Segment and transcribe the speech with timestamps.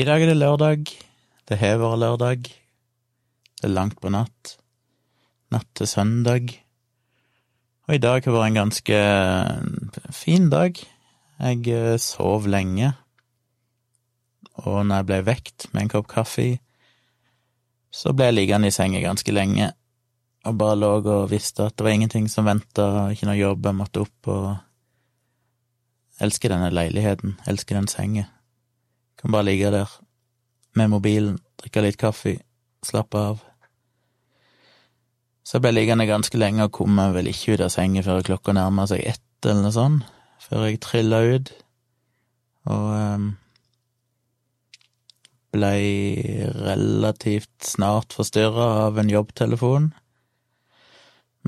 [0.00, 0.90] I dag er det lørdag.
[1.44, 2.46] Det har vært lørdag.
[3.60, 4.54] Det er langt på natt.
[5.52, 6.54] Natt til søndag.
[7.84, 9.00] Og i dag har vært en ganske
[10.16, 10.80] fin dag.
[11.42, 12.94] Jeg eh, sov lenge,
[14.64, 16.48] og når jeg ble vekt med en kopp kaffe,
[17.92, 19.68] så ble jeg liggende i senga ganske lenge
[20.48, 23.82] og bare lå og visste at det var ingenting som venta, ikke noe jobb, jeg
[23.84, 24.50] måtte opp og
[26.20, 28.30] Elsker denne leiligheten, elsker den senga.
[29.20, 29.90] Kan bare ligge der
[30.78, 32.38] med mobilen, drikke litt kaffe,
[32.86, 33.42] slappe av.
[35.44, 38.24] Så jeg ble liggende ganske lenge og kom meg vel ikke ut av sengen før
[38.24, 40.08] klokka nærma seg ett eller noe sånt,
[40.40, 41.52] før jeg trilla ut.
[42.70, 43.30] Og um,
[45.50, 49.90] blei relativt snart forstyrra av en jobbtelefon.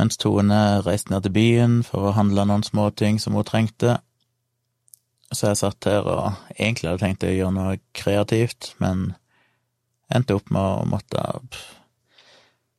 [0.00, 4.00] Mens Tone reiste ned til byen for å handle noen småting som hun trengte.
[5.32, 9.14] Så jeg satt her og egentlig hadde tenkt å gjøre noe kreativt, men
[10.12, 11.22] endte opp med å måtte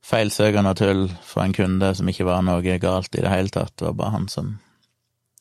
[0.03, 3.73] feilsøke noe tull for en kunde som ikke var noe galt i det hele tatt,
[3.79, 4.57] det var bare han som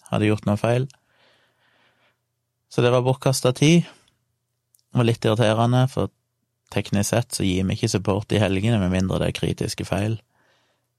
[0.09, 0.89] hadde gjort noe feil.
[2.73, 3.85] Så det var bortkasta tid.
[3.85, 6.13] Det var litt irriterende, for
[6.73, 10.17] teknisk sett så gir vi ikke support i helgene med mindre det er kritiske feil.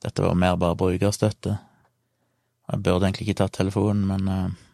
[0.03, 1.55] Dette var mer bare brukerstøtte.
[2.69, 4.72] Jeg burde egentlig ikke tatt telefonen, men uh,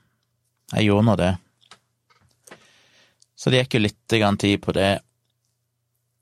[0.73, 1.33] jeg gjorde nå det.
[3.39, 4.99] Så det gikk jo litt tid på det.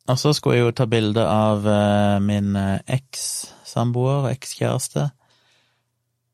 [0.07, 5.09] Og så skulle jeg jo ta bilde av uh, min uh, eks-samboer, ekskjæreste,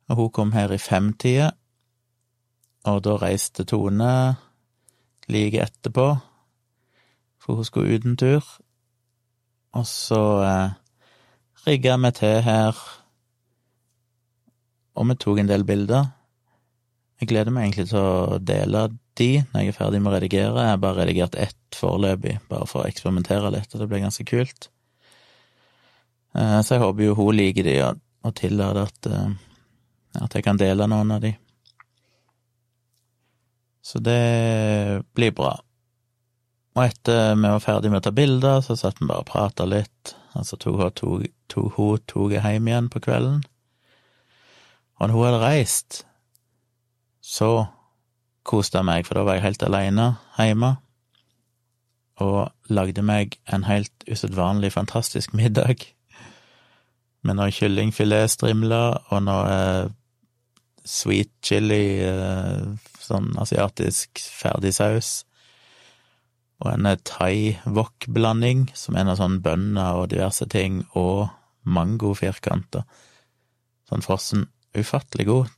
[0.10, 1.54] og hun kom her i femtida,
[2.86, 4.36] og da reiste Tone
[5.32, 6.08] like etterpå,
[7.40, 8.44] for hun skulle ut en tur,
[9.74, 10.76] og så eh,
[11.66, 12.78] rigga meg til her,
[14.94, 16.12] og vi tok en del bilder.
[17.24, 18.80] Jeg gleder meg egentlig til å dele
[19.16, 20.66] de når jeg er ferdig med å redigere.
[20.66, 24.26] Jeg har bare redigert ett foreløpig, bare for å eksperimentere litt, og det blir ganske
[24.28, 24.68] kult.
[26.36, 27.78] Eh, så jeg håper jo hun liker de,
[28.28, 29.32] og tillater at, eh,
[30.26, 31.32] at jeg kan dele noen av de.
[33.88, 35.56] Så det blir bra.
[36.76, 39.64] Og etter vi var ferdig med å ta bilder, så satt vi bare og prata
[39.64, 40.18] litt.
[40.36, 43.46] Altså tok hun tog, tog, tog hjem igjen på kvelden.
[45.00, 46.04] Og hun hadde reist,
[47.24, 47.66] så
[48.44, 50.76] koste jeg meg, for da var jeg helt aleine hjemme,
[52.22, 55.88] og lagde meg en helt usedvanlig fantastisk middag
[57.24, 59.92] med noe kyllingfiletstrimler og noe eh,
[60.84, 62.66] sweet chili, eh,
[63.00, 65.22] sånn asiatisk ferdigsaus,
[66.64, 71.30] og en eh, thai-wok-blanding, som er noe sånn bønner og diverse ting, og
[71.64, 72.84] mangofirkanter.
[73.88, 74.48] Sånn frossen.
[74.76, 75.52] Ufattelig god.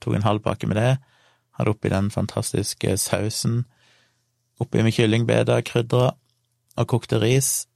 [0.00, 0.92] Tok en halv pakke med det.
[1.60, 3.66] Hadde oppi den fantastiske sausen.
[4.60, 6.14] Oppi med kyllingbeder, krydra,
[6.80, 7.66] og kokte ris.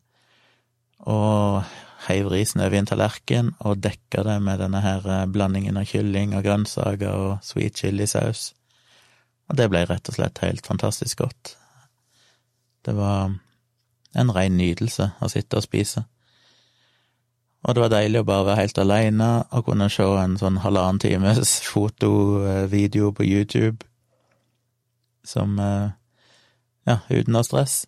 [1.04, 1.60] Og
[2.06, 5.84] heiv risen over i en tallerken og dekka det med denne her eh, blandingen av
[5.90, 8.54] kylling og grønnsaker og sweet chili-saus.
[9.52, 11.52] Og det ble rett og slett helt fantastisk godt.
[12.88, 13.36] Det var
[14.16, 16.06] en rein nydelse å sitte og spise.
[17.64, 21.00] Og det var deilig å bare være helt aleine og kunne se en sånn halvannen
[21.00, 23.86] times fotovideo på YouTube
[25.24, 25.92] som eh,
[26.84, 27.86] Ja, uten noe stress.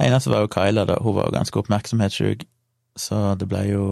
[0.00, 0.94] Eneste var jo Kyla, da.
[1.04, 2.46] Hun var jo ganske oppmerksomhetssjuk,
[2.96, 3.84] så det ble jo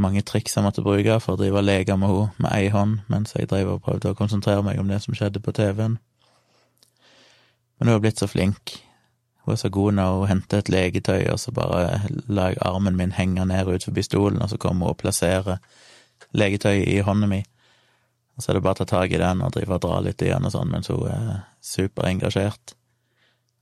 [0.00, 3.00] mange triks jeg måtte bruke for å drive og leke med henne med ei hånd
[3.12, 5.96] mens jeg drev og prøvde å konsentrere meg om det som skjedde på TV-en.
[7.78, 8.76] Men hun har blitt så flink.
[9.44, 12.96] Hun er så god når hun henter et leketøy, og så bare lar jeg armen
[12.96, 15.62] min henge ned ut forbi stolen, og så kommer hun og plasserer
[16.36, 17.40] leketøyet i hånda mi.
[18.36, 20.22] Og så er det bare å ta tak i den og drive og dra litt
[20.22, 22.74] i den og sånn, mens hun er superengasjert.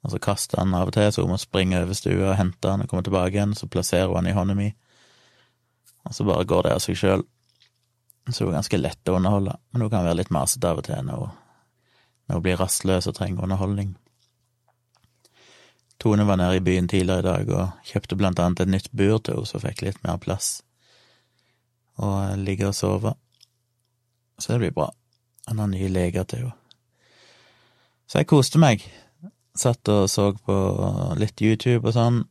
[0.07, 2.71] Og så kaster han av og til, så hun må springe over stua og hente
[2.71, 4.69] han og komme tilbake igjen, så plasserer hun han i hånda mi.
[6.07, 7.25] Og så bare går det av seg sjøl.
[8.29, 10.87] Så hun er ganske lett å underholde, men hun kan være litt masete av og
[10.87, 11.35] til når hun,
[12.29, 13.95] når hun blir rastløs og trenger underholdning.
[15.99, 19.19] Tone var nede i byen tidligere i dag og kjøpte blant annet et nytt bur
[19.19, 20.61] til henne, som fikk litt mer plass,
[21.99, 23.19] og ligger og sover.
[24.39, 24.93] Så det blir bra.
[25.51, 26.57] Han har nye leger til henne.
[28.09, 28.85] Så jeg koste meg.
[29.59, 30.57] Satt og så på
[31.19, 32.23] litt YouTube og sånn.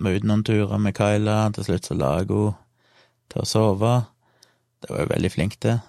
[0.00, 1.38] Var ute noen turer med Kyla.
[1.56, 2.52] Til slutt så la jeg henne
[3.32, 3.94] til å sove.
[4.80, 5.80] Det var jo veldig flink til.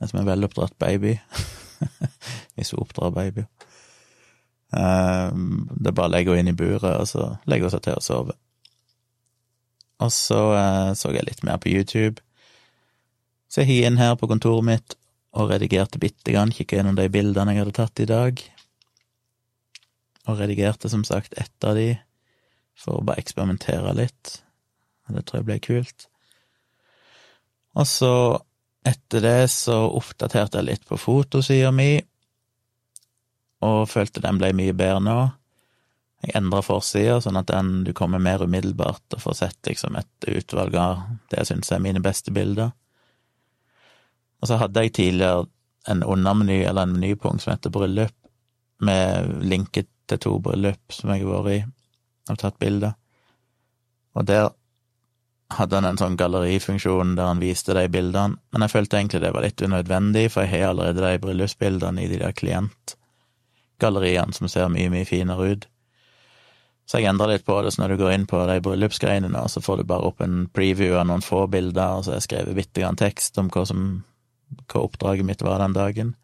[0.00, 1.18] Er som er veloppdratt baby.
[2.54, 3.50] Hvis hun oppdrar babyer.
[4.76, 7.84] Ehm, det er bare å legge henne inn i buret, og så legger hun seg
[7.86, 8.36] til å sove.
[10.00, 12.22] Og så uh, så jeg litt mer på YouTube.
[13.50, 14.96] Så jeg gikk inn her på kontoret mitt
[15.36, 18.42] og redigerte bitte grann, kikka gjennom de bildene jeg hadde tatt i dag.
[20.28, 21.96] og redigerte som sagt ett av de
[22.78, 24.42] for å bare eksperimentere litt.
[25.08, 26.06] Det tror jeg ble kult.
[27.74, 28.12] Og så,
[28.86, 31.96] etter det, så oppdaterte jeg litt på fotosida mi,
[33.66, 35.18] og følte den ble mye bedre nå.
[36.20, 40.28] Jeg endra forsida, sånn at den du kommer mer umiddelbart og får sett liksom et
[40.28, 41.02] utvalg av
[41.32, 42.74] det jeg syns er mine beste bilder.
[44.40, 45.48] Og så hadde jeg tidligere
[45.88, 48.14] en undermeny, eller en menypunkt, som heter bryllup,
[48.80, 51.60] med linket til to bryllup som jeg har vært i
[52.30, 52.94] og tatt bilder.
[54.14, 54.50] Og der
[55.56, 59.32] hadde han en sånn gallerifunksjon der han viste de bildene, men jeg følte egentlig det
[59.34, 62.36] var litt unødvendig, for jeg har allerede de bryllupsbildene i de der
[63.80, 65.66] klientgalleriene som ser mye, mye finere ut.
[66.86, 69.60] Så jeg endra litt på det, så når du går inn på de bryllupsgreiene så
[69.62, 72.56] får du bare opp en preview av noen få bilder, og så har jeg skrevet
[72.56, 74.02] bitte grann tekst om hva som
[74.66, 76.16] hva oppdraget mitt var den dagen.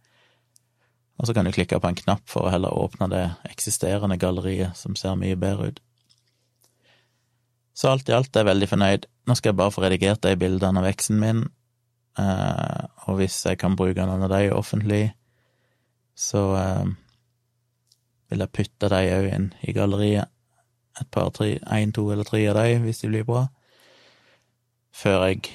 [1.17, 4.75] Og så kan du klikke på en knapp for å heller åpne det eksisterende galleriet,
[4.77, 5.79] som ser mye bedre ut.
[7.77, 9.07] Så alt i alt er jeg veldig fornøyd.
[9.29, 11.45] Nå skal jeg bare få redigert de bildene av eksen min,
[12.19, 15.05] eh, og hvis jeg kan bruke noen av de offentlig,
[16.17, 16.43] så
[18.31, 20.33] vil jeg putte de òg inn i galleriet.
[21.01, 23.45] Et par, tre, én, to eller tre av de, hvis de blir bra.
[24.97, 25.51] Før jeg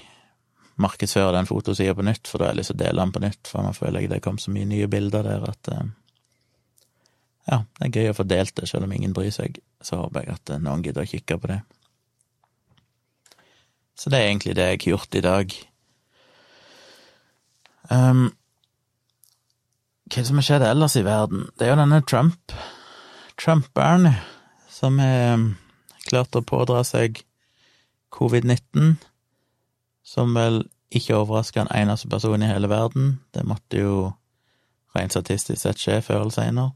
[0.81, 3.23] markedsfører den fotosida på nytt, for da har jeg lyst til å dele den på
[3.23, 5.89] nytt, for nå føler jeg det kom så mye nye bilder der at eh,
[7.50, 9.57] ja, det er gøy å få delt det, selv om ingen bryr seg.
[9.81, 11.59] Så håper jeg at eh, noen gidder å kikke på det.
[13.97, 15.57] Så det er egentlig det jeg har gjort i dag.
[17.91, 18.29] Um,
[20.11, 21.45] hva som har skjedd ellers i verden?
[21.55, 22.55] Det er jo denne Trump,
[23.39, 24.09] Trumperen,
[24.69, 25.45] som har um,
[26.09, 27.21] klart å pådra seg
[28.11, 28.97] covid-19
[30.03, 33.21] som vel ikke overrasker en eneste person i hele verden.
[33.31, 33.95] Det måtte jo
[34.95, 36.73] rent statistisk sett skje før eller seinere.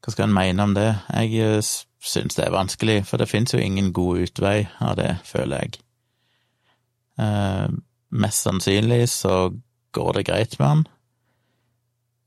[0.00, 0.90] Hva skal en mene om det?
[1.12, 1.70] Jeg eh,
[2.04, 5.80] syns det er vanskelig, for det finnes jo ingen god utvei av det, føler jeg.
[7.20, 7.66] Eh,
[8.10, 9.34] mest sannsynlig så
[9.96, 10.86] går det greit med han.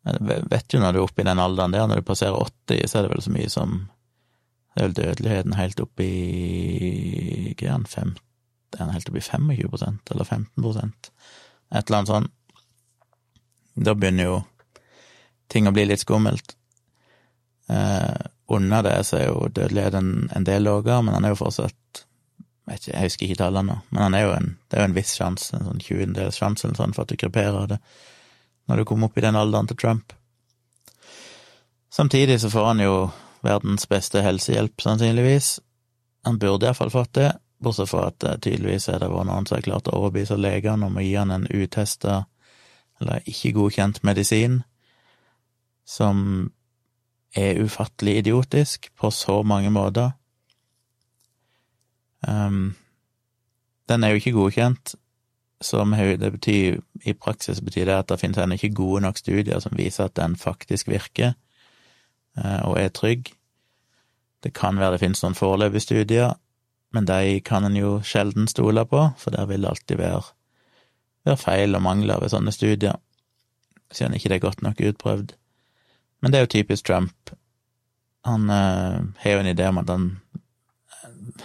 [0.03, 2.87] Jeg vet jo når du er oppe i den alderen der, når du passerer 80,
[2.91, 3.75] så er det vel så mye som
[4.73, 8.15] det er vel dødeligheten helt oppe i Hva er fem,
[8.73, 12.31] er helt oppe i 25 eller 15 Et eller annet sånt.
[13.75, 14.39] Da begynner jo
[15.47, 16.55] ting å bli litt skummelt.
[17.69, 22.03] Eh, under det så er jo dødeligheten en del lavere, men han er jo fortsatt
[22.71, 25.55] ikke, Jeg husker ikke tallene nå, men er en, det er jo en viss sjanse,
[25.57, 27.79] en sånn 20-dels sjanse eller sånn, for at du kreperer det
[28.71, 30.13] når du kommer opp i den alderen til Trump.
[31.91, 32.93] Samtidig så får han jo
[33.43, 35.57] verdens beste helsehjelp, sannsynligvis.
[36.23, 37.33] Han burde iallfall fått det,
[37.63, 40.87] bortsett fra at eh, tydeligvis er det vært noen som har klart å overbevise legene
[40.87, 42.23] om å gi han en utesta,
[43.01, 44.61] eller ikke godkjent medisin,
[45.83, 46.47] som
[47.35, 50.13] er ufattelig idiotisk på så mange måter.
[52.27, 52.75] Um,
[53.89, 54.95] den er jo ikke godkjent,
[55.63, 59.59] som det betyr, i praksis betyr det at det finnes ennå ikke gode nok studier
[59.63, 61.33] som viser at den faktisk virker.
[62.37, 63.31] Eh, og er trygg.
[64.43, 66.33] Det kan være det finnes noen foreløpige studier,
[66.93, 70.23] men de kan en jo sjelden stole på, for der vil det alltid være,
[71.25, 72.99] være feil og mangler ved sånne studier,
[73.91, 75.35] siden ikke det er godt nok utprøvd.
[76.21, 77.31] Men det er jo typisk Trump.
[78.25, 80.09] Han eh, har jo en idé om at han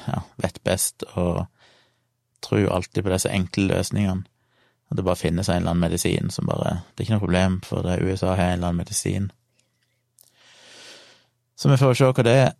[0.06, 1.46] ja, vet best og
[2.44, 4.26] tror alltid på disse enkle løsningene.
[4.88, 7.58] At det bare finnes en eller annen medisin som bare Det er ikke noe problem,
[7.66, 9.26] for det USA har en eller annen medisin.
[11.58, 12.54] Så vi får se hva det er,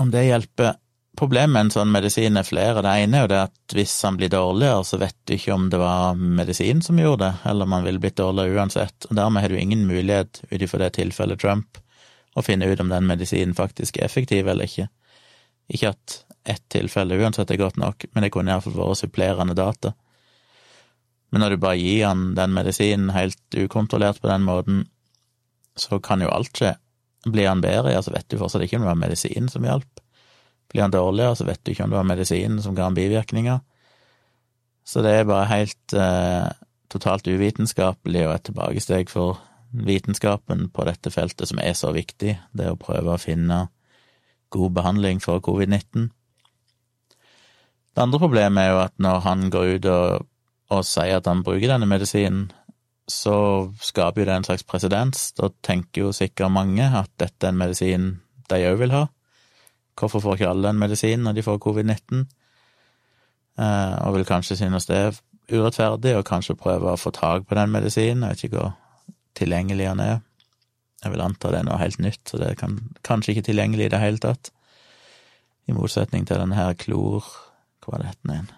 [0.00, 0.78] om det hjelper.
[1.18, 2.80] Problemet med en sånn medisin er flere.
[2.86, 5.66] Det ene er jo det at hvis han blir dårligere, så vet du ikke om
[5.72, 9.08] det var medisin som gjorde det, eller om han ville blitt dårligere uansett.
[9.10, 11.82] Og dermed har du ingen mulighet, ut ifra det tilfellet Trump,
[12.38, 14.86] å finne ut om den medisinen faktisk er effektiv eller ikke.
[15.74, 19.94] Ikke at ett tilfelle uansett er godt nok, men det kunne iallfall vært supplerende data.
[21.30, 24.84] Men når du bare gir han den medisinen helt ukontrollert på den måten,
[25.78, 26.74] så kan jo alt skje.
[27.28, 30.00] Blir han bedre, ja, så vet du fortsatt ikke om det var medisin som hjalp.
[30.70, 33.60] Blir han dårligere, så vet du ikke om det var medisin som ga han bivirkninger.
[34.86, 36.48] Så det er bare helt eh,
[36.90, 39.38] totalt uvitenskapelig og et tilbakesteg for
[39.70, 43.68] vitenskapen på dette feltet som er så viktig, det å prøve å finne
[44.50, 46.08] god behandling for covid-19.
[47.94, 50.26] Det andre problemet er jo at når han går ut og,
[50.70, 52.50] og sier at han bruker denne medisinen,
[53.10, 53.34] så
[53.82, 55.30] skaper jo det en slags presedens.
[55.34, 58.12] Da tenker jo sikkert mange at dette er en medisin
[58.50, 59.06] de òg vil ha.
[59.98, 62.22] Hvorfor får ikke alle en medisin når de får covid-19?
[63.60, 65.18] Eh, og vil kanskje synes det er
[65.50, 68.22] urettferdig, og kanskje prøve å få tak på den medisinen.
[68.22, 68.72] Jeg vet ikke hvor
[69.38, 70.22] tilgjengelig den er.
[71.02, 73.88] Jeg vil anta det er noe helt nytt, så det er kan, kanskje ikke tilgjengelig
[73.88, 74.52] i det hele tatt.
[75.68, 77.26] I motsetning til denne her klor
[77.90, 78.48] Hva det het igjen?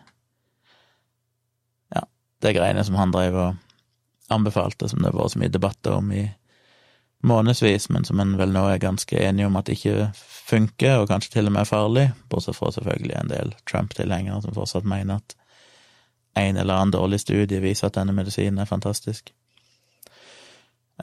[1.97, 2.05] Ja,
[2.45, 6.13] det greiene som han drev og anbefalte, som det har vært så mye debatter om
[6.13, 6.27] i
[7.23, 11.37] månedsvis, men som en vel nå er ganske enig om at ikke funker, og kanskje
[11.37, 15.37] til og med er farlig, bortsett fra selvfølgelig en del Trump-tilhengere som fortsatt mener at
[16.43, 19.33] en eller annen dårlig studie viser at denne medisinen er fantastisk.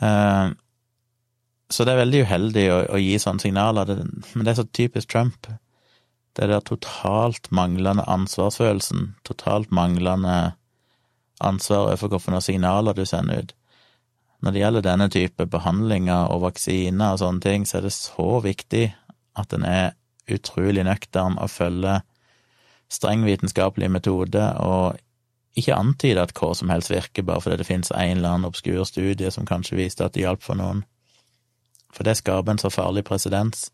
[0.02, 0.52] Uh,
[1.70, 3.94] så det er veldig uheldig å, å gi sånne signaler,
[4.34, 5.50] men det er så typisk Trump.
[6.36, 10.54] Det er der totalt manglende ansvarsfølelsen, totalt manglende
[11.42, 13.56] ansvar overfor hvilke signaler du sender ut.
[14.40, 18.40] Når det gjelder denne type behandlinger og vaksiner og sånne ting, så er det så
[18.44, 18.86] viktig
[19.40, 19.92] at en er
[20.32, 22.06] utrolig nøktern og følger
[22.90, 24.98] streng vitenskapelig metode, og
[25.58, 28.86] ikke antyde at hva som helst virker bare fordi det finnes en eller annen obskur
[28.88, 30.86] studie som kanskje viste at det hjalp for noen.
[31.94, 33.70] For det skaper en så farlig presedens,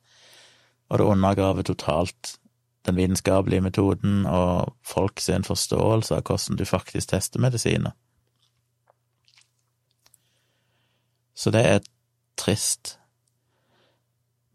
[0.89, 2.37] og det undergraver totalt
[2.85, 7.95] den vitenskapelige metoden og folk sin forståelse av hvordan du faktisk tester medisiner.
[11.35, 11.83] Så det er
[12.39, 12.95] trist.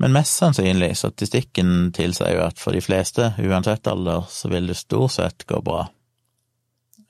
[0.00, 4.78] Men mest sannsynlig, statistikken tilsier jo at for de fleste, uansett alder, så vil det
[4.80, 5.82] stort sett gå bra.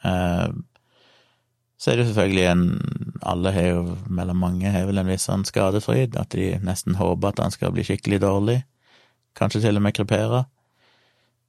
[0.03, 0.49] Eh,
[1.81, 2.65] så er det jo selvfølgelig en
[3.23, 7.29] Alle har jo, mellom mange, har vel en viss sånn skadefryd, at de nesten håper
[7.29, 8.57] at han skal bli skikkelig dårlig.
[9.37, 10.47] Kanskje til og med krepere.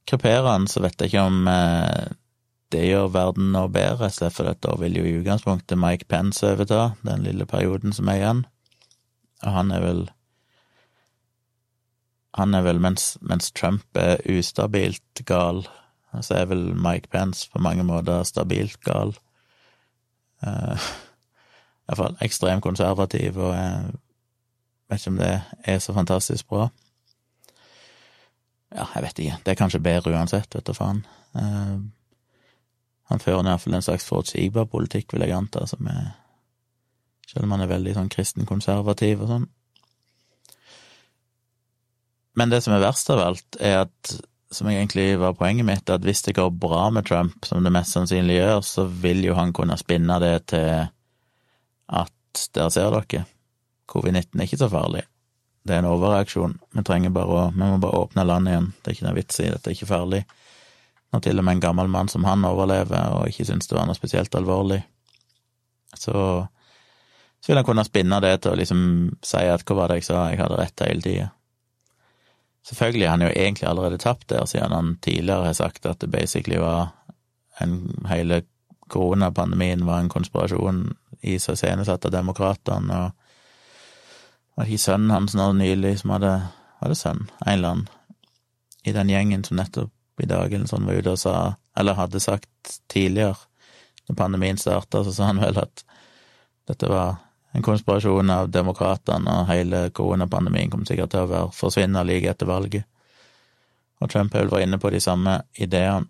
[0.09, 2.13] Kreperer han, så vet jeg ikke om eh,
[2.71, 7.25] det gjør verden noe bedre, for da vil jo i utgangspunktet Mike Pence overta den
[7.27, 8.41] lille perioden som er igjen,
[9.43, 10.09] og han er vel
[12.39, 15.65] Han er vel, mens, mens Trump er ustabilt gal,
[16.21, 19.11] så er vel Mike Pence på mange måter stabilt gal.
[20.39, 20.79] Uh,
[21.89, 23.91] Iallfall ekstremt konservativ, og jeg
[24.87, 25.33] vet ikke om det
[25.73, 26.69] er så fantastisk bra.
[28.71, 29.39] Ja, jeg vet ikke.
[29.43, 31.03] Det er kanskje bedre uansett, vet du faen.
[31.35, 31.81] Uh,
[33.11, 36.17] han fører iallfall en slags forutsigbar politikk, vil jeg anta, som er
[37.31, 39.43] Selv om han er veldig sånn kristen-konservativ og sånn.
[42.35, 44.11] Men det som er verst av alt, er at,
[44.51, 47.95] som egentlig var poenget mitt, at hvis det går bra med Trump, som det mest
[47.95, 50.89] sannsynlig gjør, så vil jo han kunne spinne det til
[52.01, 53.23] at der ser dere,
[53.91, 55.05] covid-19 er ikke så farlig.
[55.63, 56.55] Det er en overreaksjon.
[56.73, 58.69] Vi trenger bare å Vi må bare åpne landet igjen.
[58.81, 60.23] Det er ikke noe vits i, dette er ikke farlig.
[61.11, 63.85] Når til og med en gammel mann som han overlever og ikke syns det var
[63.89, 64.79] noe spesielt alvorlig,
[65.91, 66.13] så,
[67.43, 68.81] så vil han kunne spinne det til å liksom
[69.27, 71.27] si at hva var det jeg sa, jeg hadde rett hele tida.
[72.63, 76.11] Selvfølgelig har han jo egentlig allerede tapt der, siden han tidligere har sagt at det
[76.13, 76.93] basically var
[77.59, 78.43] en hele
[78.91, 80.83] koronapandemien var en konspirasjon
[81.21, 83.20] i seg iscenesatt av demokratene, og
[84.55, 86.33] var det ikke sønnen hans nå nylig som hadde
[86.81, 87.27] Var det sønn?
[87.45, 87.89] En eller annen
[88.83, 91.33] i den gjengen som nettopp i dag eller sånn var ute og sa,
[91.77, 93.37] eller hadde sagt tidligere,
[94.09, 95.83] når pandemien starta, så sa han vel at
[96.69, 97.19] dette var
[97.51, 102.49] en konspirasjon av demokratene, og hele koronapandemien kom sikkert til å være forsvinne like etter
[102.49, 102.87] valget.
[104.01, 106.07] Og Trump var inne på de samme ideene.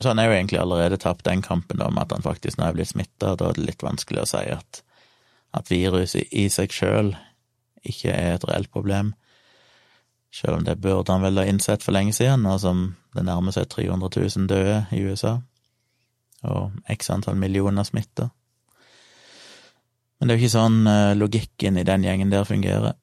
[0.00, 2.76] Så han er jo egentlig allerede tapt den kampen om at han faktisk nå er
[2.78, 4.80] blitt smitta, da er det litt vanskelig å si at,
[5.56, 7.14] at viruset i seg sjøl
[7.86, 9.14] ikke er et reelt problem.
[10.30, 13.54] Selv om det burde han vel ha innsett for lenge siden, nå som det nærmer
[13.54, 15.38] seg 300 000 døde i USA,
[16.46, 18.28] og x antall millioner smitta.
[20.18, 22.98] Men det er jo ikke sånn eh, logikken i den gjengen der fungerer.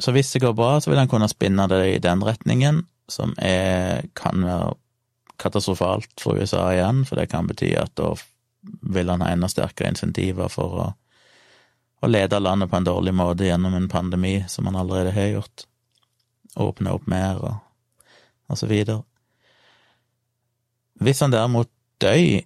[0.00, 3.34] Så hvis det går bra, så vil han kunne spinne det i den retningen, som
[3.36, 4.70] er, kan være
[5.40, 8.14] katastrofalt for USA igjen, for det kan bety at da
[8.94, 10.86] vil han ha enda sterkere insentiver for å,
[12.00, 15.66] å lede landet på en dårlig måte gjennom en pandemi, som han allerede har gjort
[16.60, 17.54] åpne opp mer, og,
[18.50, 19.02] og så videre.
[21.00, 22.40] Hvis han derimot dør,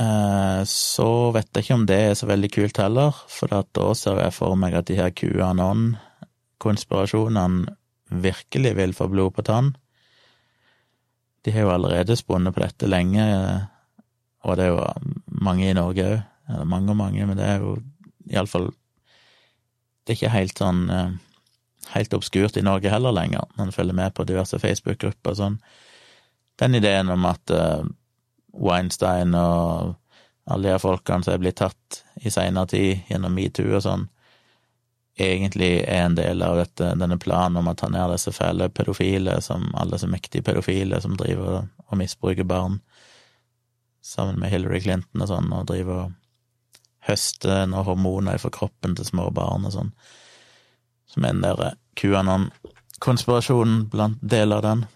[0.00, 4.20] eh, så vet jeg ikke om det er så veldig kult heller, for da ser
[4.22, 7.66] jeg for meg at de her QAnon-konspirasjonene
[8.24, 9.76] virkelig vil få blod på tann.
[11.44, 13.24] De har jo allerede spunnet på dette lenge,
[14.44, 14.80] og det er jo
[15.44, 16.20] mange i Norge òg.
[16.48, 17.78] Mange og mange, men det er jo
[18.28, 18.66] iallfall
[20.04, 21.14] Det er ikke helt sånn eh,
[21.94, 25.58] helt obskurt i Norge heller lenger, når en følger med på diverse Facebook-grupper sånn.
[26.60, 27.84] Den ideen om at uh,
[28.54, 29.94] Weinstein og
[30.44, 34.06] alle de folkene som er blitt tatt i seinere tid gjennom metoo og sånn,
[35.18, 39.38] egentlig er en del av dette, denne planen om å ta ned disse fæle pedofile,
[39.42, 42.80] som alle så mektige pedofile som driver og misbruker barn,
[44.04, 46.12] sammen med Hillary Clinton og sånn, og driver og
[47.08, 49.92] høster noen hormoner fra kroppen til små barn og sånn.
[51.10, 54.86] Som er den der QAnon-konspirasjonen blant deler av den.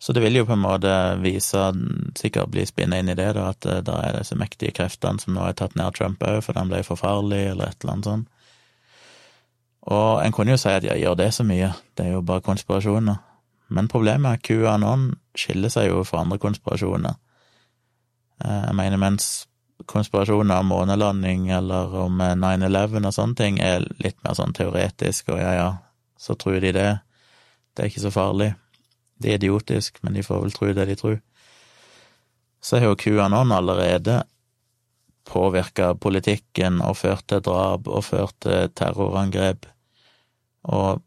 [0.00, 1.60] Så det vil jo på en måte vise,
[2.16, 5.42] sikkert bli spinnet inn i det, da, at det er disse mektige kreftene som nå
[5.44, 8.30] har tatt ned Trump òg, fordi han ble for farlig, eller et eller annet sånt.
[9.92, 12.44] Og en kunne jo si at ja, gjør det så mye, det er jo bare
[12.44, 13.20] konspirasjoner.
[13.70, 17.20] Men problemet er at QAnon skiller seg jo fra andre konspirasjoner.
[18.44, 19.28] Eh, jeg mener, mens
[19.86, 25.40] konspirasjoner om månelanding eller om 9-11 og sånne ting er litt mer sånn teoretisk, og
[25.40, 25.70] ja, ja,
[26.20, 26.88] så tror de det,
[27.74, 28.52] det er ikke så farlig.
[29.20, 31.18] Det er idiotisk, men de får vel tro det de tror.
[32.60, 34.22] Så har jo QAnon allerede
[35.28, 39.68] påvirka politikken og ført til drap og ført til terrorangrep,
[40.68, 41.00] og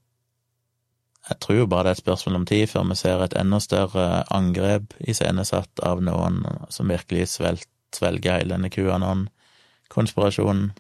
[1.30, 3.60] jeg tror jo bare det er et spørsmål om tid før vi ser et enda
[3.64, 6.42] større angrep iscenesatt av noen
[6.74, 10.72] som virkelig svelt, svelger hele denne QAnon-konspirasjonen.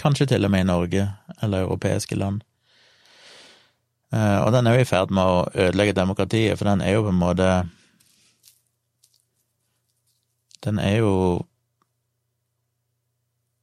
[0.00, 1.08] Kanskje til og med i Norge
[1.42, 2.42] eller europeiske land.
[4.14, 7.06] Eh, og den er jo i ferd med å ødelegge demokratiet, for den er jo
[7.06, 7.50] på en måte
[10.66, 11.46] Den er jo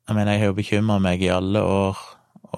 [0.07, 1.99] Jeg mener, jeg har jo bekymra meg i alle år,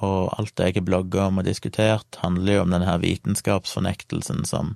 [0.02, 4.74] og alt det jeg har blogga om og diskutert, handler jo om denne vitenskapsfornektelsen som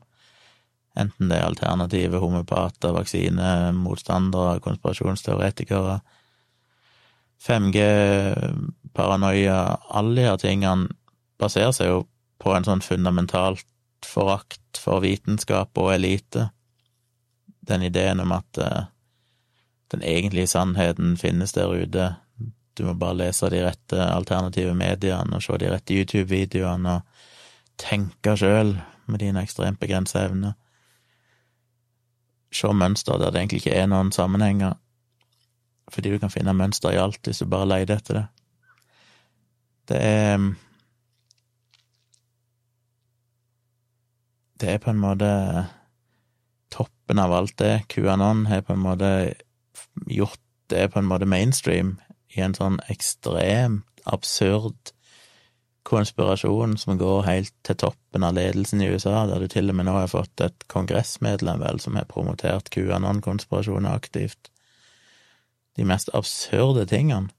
[1.00, 6.00] enten det er alternative homopater, vaksinemotstandere, konspirasjonsteoretikere,
[7.40, 7.84] 5G,
[8.94, 10.90] paranoia, alle de her tingene
[11.40, 12.00] baserer seg jo
[12.40, 13.66] på en sånn fundamentalt
[14.06, 16.50] forakt for vitenskap og elite.
[17.68, 18.88] Den ideen om at uh,
[19.92, 22.14] den egentlige sannheten finnes der ute.
[22.78, 27.26] Du må bare lese de rette alternative mediene og se de rette YouTube-videoene og
[27.80, 28.76] tenke sjøl
[29.10, 30.56] med dine ekstremt begrensa evner.
[32.52, 34.78] Se mønster der det egentlig ikke er noen sammenhenger,
[35.94, 38.26] fordi du kan finne mønster i alt hvis du bare leter etter det.
[39.90, 40.50] Det er
[44.60, 45.30] det er på en måte
[46.74, 47.86] toppen av alt det.
[47.88, 49.12] QAnon har på en måte
[50.10, 51.96] gjort det på en måte mainstream
[52.36, 54.94] i en sånn ekstremt absurd
[55.90, 59.88] konspirasjon som går helt til toppen av ledelsen i USA, der du til og med
[59.88, 64.52] nå har fått et kongressmedlem vel som har promotert QAnon-konspirasjoner aktivt.
[65.78, 67.34] De mest absurde tingene.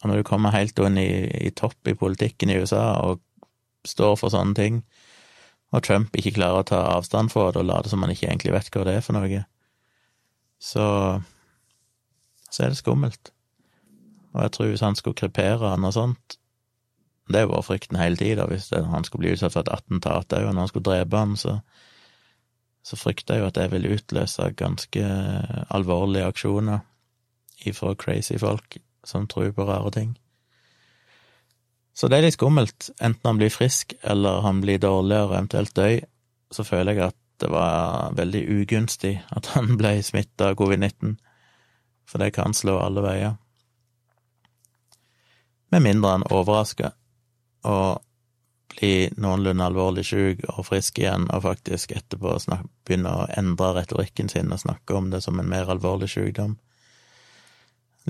[0.00, 1.10] Og når du kommer helt inn i,
[1.44, 3.20] i topp i politikken i USA og
[3.86, 4.80] står for sånne ting,
[5.70, 8.56] og Trump ikke klarer å ta avstand fra det og late som han ikke egentlig
[8.56, 9.44] vet hva det er for noe,
[10.60, 10.86] så
[12.50, 13.30] så er det skummelt.
[14.34, 16.39] Og jeg tror hvis han skulle krepere og sånt
[17.30, 20.48] Det var frykten hele tida, hvis det, han skulle bli utsatt for et attentat òg,
[20.48, 21.60] og han skulle drepe han, så,
[22.82, 25.04] så frykter jeg jo at det vil utløse ganske
[25.70, 26.82] alvorlige aksjoner
[27.70, 30.16] ifra crazy folk som tror på rare ting.
[31.94, 32.90] Så det er litt skummelt.
[33.02, 35.98] Enten han blir frisk eller han blir dårligere og eventuelt dør,
[36.50, 41.18] så føler jeg at det var veldig ugunstig at han ble smitta av covid-19,
[42.08, 43.36] for det kan slå alle veier.
[45.70, 46.96] Med mindre han overrasker
[47.68, 48.00] og
[48.70, 52.36] bli noenlunde alvorlig syk og frisk igjen, og faktisk etterpå
[52.86, 56.56] begynne å endre retorikken sin og snakke om det som en mer alvorlig sykdom.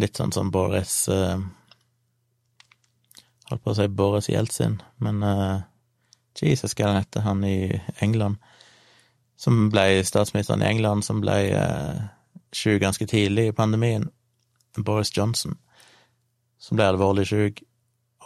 [0.01, 1.41] Litt sånn som Boris eh,
[3.51, 5.63] Holdt på å si Boris Jeltsin, men eh,
[6.39, 8.39] Jesus, hva han heter han i England?
[9.41, 12.05] Som ble statsministeren i England, som ble eh,
[12.55, 14.07] syk ganske tidlig i pandemien.
[14.79, 15.57] Boris Johnson,
[16.63, 17.65] som ble alvorlig sjuk,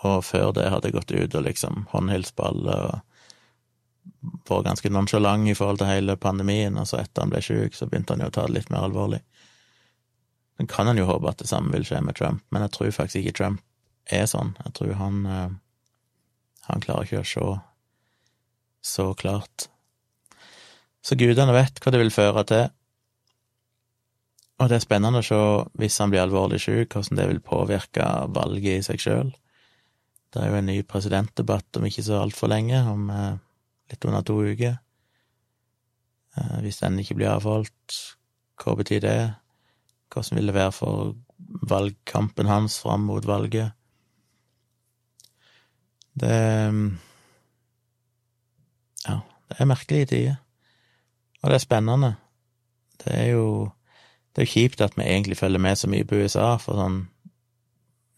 [0.05, 3.03] og før det hadde gått ut og liksom håndhilst på alle og
[4.49, 7.89] vært ganske nonsjalant i forhold til hele pandemien, og så etter han ble sjuk, så
[7.89, 9.21] begynte han jo å ta det litt mer alvorlig.
[10.59, 12.93] Men kan han jo håpe at det samme vil skje med Trump, men jeg tror
[12.95, 13.63] faktisk ikke Trump
[14.13, 14.55] er sånn.
[14.65, 15.53] Jeg tror han eh,
[16.65, 17.49] Han klarer ikke å se
[18.85, 19.67] så klart.
[21.05, 22.71] Så gudene vet hva det vil føre til.
[24.61, 25.41] Og det er spennende å se,
[25.77, 29.35] hvis han blir alvorlig syk, hvordan det vil påvirke valget i seg sjøl.
[30.35, 33.37] Det er jo en ny presidentdebatt om ikke så altfor lenge, om eh,
[33.93, 34.81] litt under to uker.
[36.35, 37.99] Eh, hvis den ikke blir avholdt,
[38.59, 39.19] hva betyr det?
[40.11, 41.15] Hvordan vil det være for
[41.71, 43.79] valgkampen hans fram mot valget?
[46.19, 46.35] Det
[49.05, 49.21] Ja,
[49.51, 50.37] det er merkelige tider.
[51.43, 52.15] Og det er spennende.
[53.05, 53.71] Det er jo
[54.35, 57.05] Det er kjipt at vi egentlig følger med så mye på USA, for sånn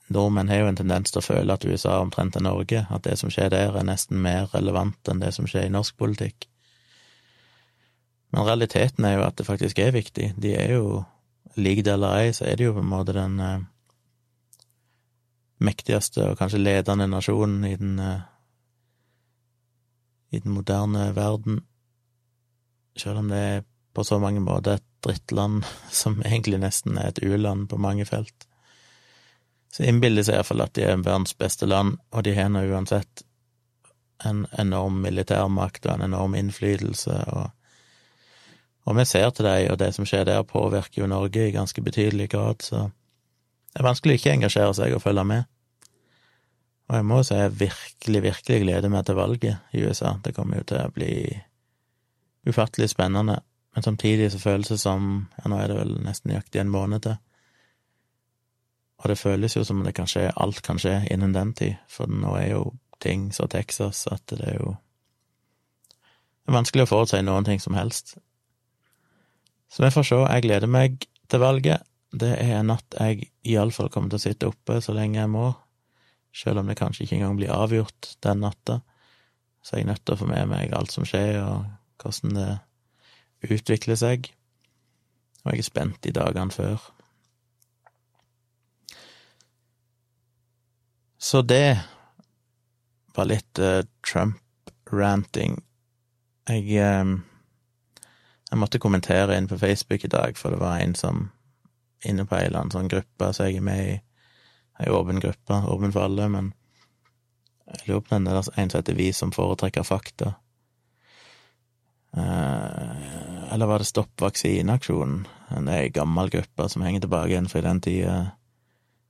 [0.09, 3.17] Nordmenn har jo en tendens til å føle at USA omtrent er Norge, at det
[3.19, 6.47] som skjer der, er nesten mer relevant enn det som skjer i norsk politikk.
[8.31, 10.33] Men realiteten er jo at det faktisk er viktig.
[10.39, 11.03] De er jo
[11.57, 13.65] lik det eller ei, så er de jo på en måte den eh,
[15.65, 18.25] mektigste og kanskje ledende nasjonen i den eh,
[20.35, 21.61] i den moderne verden,
[22.97, 23.65] selv om det er
[23.95, 25.65] på så mange måter et drittland
[26.03, 28.46] som egentlig nesten er et u-land på mange felt.
[29.77, 33.27] Så innbiller seg iallfall at de er verdens beste land, og de har nå uansett
[34.25, 37.51] en enorm militærmakt og en enorm innflytelse, og,
[38.89, 41.85] og vi ser til dem, og det som skjer der, påvirker jo Norge i ganske
[41.85, 45.45] betydelig grad, så det er vanskelig å ikke engasjere seg og følge med.
[46.89, 50.15] Og jeg må si jeg virkelig, virkelig gleder meg til valget i USA.
[50.25, 51.13] Det kommer jo til å bli
[52.49, 53.41] ufattelig spennende,
[53.75, 57.05] men samtidig så føles det som Ja, nå er det vel nesten nøyaktig en måned
[57.05, 57.19] til.
[59.03, 62.09] Og det føles jo som det kan skje, alt kan skje innen den tid, for
[62.11, 62.63] nå er jo
[63.03, 64.77] ting så Texas at det er jo
[66.47, 68.15] Det er vanskelig å forutsi noen ting som helst.
[69.67, 70.19] Så vi får se.
[70.31, 71.83] Jeg gleder meg til valget.
[72.15, 75.49] Det er en natt jeg iallfall kommer til å sitte oppe så lenge jeg må,
[76.31, 78.79] selv om det kanskje ikke engang blir avgjort den natta.
[79.59, 81.67] Så jeg er nødt til å få med meg alt som skjer, og
[81.99, 84.31] hvordan det utvikler seg.
[85.43, 86.79] Og jeg er spent i dagene før.
[91.27, 91.81] Så det
[93.15, 93.81] var litt uh,
[94.13, 95.57] Trump-ranting.
[96.47, 97.19] Jeg uh,
[98.51, 101.25] Jeg måtte kommentere inn på Facebook i dag, for det var en som
[102.07, 103.97] inne på ei eller annen sånn gruppe, så jeg er med i
[104.85, 106.53] ei åpen gruppe, åpen for alle, men
[107.73, 110.37] jeg lurer på om det er en som heter Vi som foretrekker fakta.
[112.15, 115.27] Uh, eller var det Stopp vaksineaksjonen?
[115.75, 118.19] Ei gammel gruppe som henger tilbake igjen fra den tida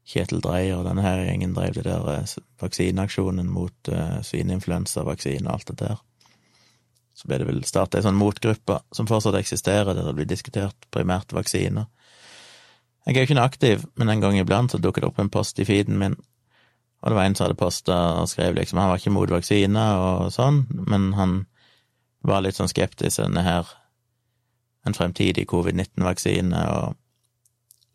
[0.07, 5.57] Kjetil Dreyer og denne her gjengen drev det der eh, vaksineaksjonen mot uh, svineinfluensavaksine og
[5.57, 6.03] alt det der.
[7.16, 10.87] Så ble det vel starta ei sånn motgruppe som fortsatt eksisterer, der det blir diskutert
[10.95, 11.88] primært vaksiner.
[13.07, 15.33] Jeg er jo ikke noe aktiv, men en gang iblant så dukket det opp en
[15.33, 16.16] post i feeden min,
[17.03, 20.01] og det var en som hadde posta og skrev liksom han var ikke mot vaksiner
[20.03, 21.37] og sånn, men han
[22.27, 23.71] var litt sånn skeptisk til denne her
[24.87, 26.99] en fremtidig covid-19-vaksine, og,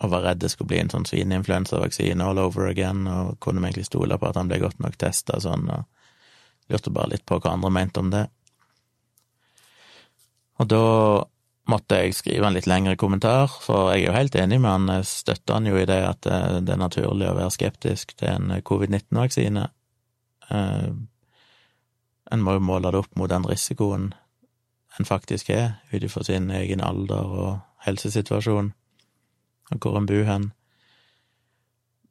[0.02, 3.70] og, var redd det skulle bli en sånn svineinfluensavaksine all over again, og kunne vi
[3.70, 7.38] egentlig stole på at han ble godt nok testa sånn, og lurte bare litt på
[7.40, 8.26] hva andre mente om det.
[10.62, 10.86] Og da
[11.72, 14.90] måtte jeg skrive en litt lengre kommentar, for jeg er jo helt enig med han,
[14.98, 18.58] jeg støtter han jo i det at det er naturlig å være skeptisk til en
[18.66, 19.68] covid-19-vaksine.
[20.50, 20.90] Eh,
[22.32, 24.12] en må jo måle det opp mot den risikoen
[25.00, 28.74] en faktisk er, ut ifra sin egen alder og helsesituasjon,
[29.72, 30.52] og hvor en bor hen.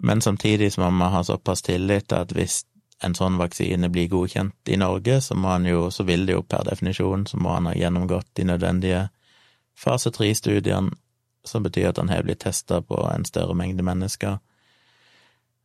[0.01, 2.62] Men samtidig så må man ha såpass tillit at hvis
[3.05, 6.64] en sånn vaksine blir godkjent i Norge, så han jo, så vil det jo per
[6.68, 9.07] definisjon, så må han ha gjennomgått de nødvendige
[9.77, 10.92] fase tre-studiene,
[11.44, 14.35] som betyr at han har blitt testa på en større mengde mennesker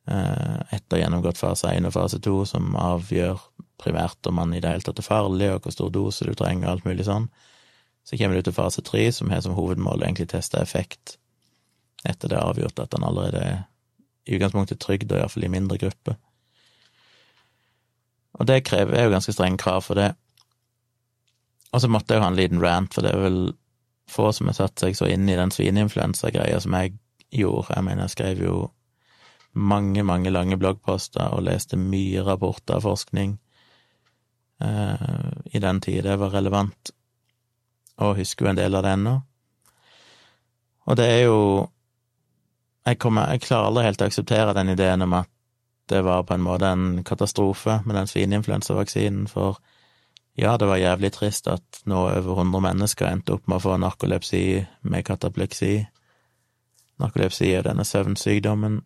[0.08, 3.42] eh, etter gjennomgått fase én og fase to, som avgjør
[3.82, 6.70] primært om man i det hele tatt er farlig, og hvor stor dose du trenger,
[6.70, 7.28] og alt mulig sånn.
[8.08, 11.18] Så kommer du til fase tre, som har som hovedmål å egentlig teste effekt,
[12.06, 13.58] etter det er avgjort at han allerede er
[14.26, 16.16] i utgangspunktet trygg, og iallfall i mindre grupper.
[18.40, 20.12] Og det krever jo ganske strenge krav for det.
[21.72, 23.40] Og så måtte jeg jo ha en liten rant, for det er vel
[24.10, 26.96] få som har satt seg så inn i den svineinfluensagreia som jeg
[27.34, 27.74] gjorde.
[27.76, 28.58] Jeg mener, jeg skrev jo
[29.56, 33.38] mange, mange lange bloggposter og leste mye rapporter av forskning
[34.62, 36.92] eh, i den tid det var relevant,
[38.04, 39.16] og husker jo en del av det ennå.
[40.86, 41.40] Og det er jo
[42.86, 45.32] jeg, kommer, jeg klarer aldri helt å akseptere den ideen om at
[45.90, 49.60] det var på en måte en katastrofe med den svineinfluensavaksinen, for
[50.36, 53.78] ja, det var jævlig trist at nå over 100 mennesker endte opp med å få
[53.80, 54.42] narkolepsi
[54.90, 55.78] med katapleksi.
[57.00, 58.82] Narkolepsi er denne søvnsykdommen,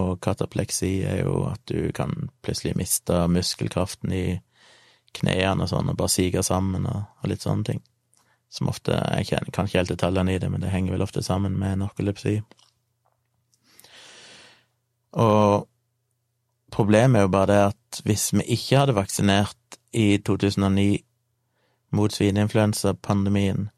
[0.00, 4.24] og katapleksi er jo at du kan plutselig miste muskelkraften i
[5.12, 7.82] knærne og sånn, og bare sige sammen og, og, litt sånne ting.
[8.52, 11.54] Som ofte Jeg kan ikke helt detaljene i det, men det henger vel ofte sammen
[11.60, 12.40] med narkolepsi.
[15.12, 15.68] Og
[16.72, 21.04] problemet er jo bare det at hvis vi ikke hadde vaksinert i 2009
[21.92, 23.68] mot svineinfluensapandemien,